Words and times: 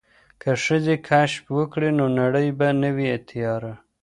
که 0.41 0.49
ښځې 0.63 0.95
کشف 1.09 1.43
وکړي 1.57 1.89
نو 1.97 2.05
نړۍ 2.19 2.47
به 2.57 2.67
نه 2.81 2.89
وي 2.95 3.09
تیاره. 3.29 3.73